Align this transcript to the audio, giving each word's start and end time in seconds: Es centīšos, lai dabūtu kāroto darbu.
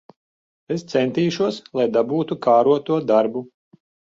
Es 0.75 0.83
centīšos, 0.93 1.59
lai 1.81 1.87
dabūtu 1.99 2.39
kāroto 2.49 2.99
darbu. 3.13 3.49